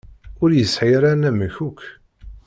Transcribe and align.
Ur 0.43 0.49
yesɛi 0.53 0.93
ara 0.97 1.09
anamek 1.13 1.55
akk. 1.67 1.81